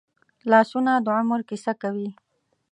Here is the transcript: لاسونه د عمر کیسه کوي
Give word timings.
لاسونه 0.51 0.91
د 1.05 1.07
عمر 1.19 1.41
کیسه 1.49 1.73
کوي 1.81 2.09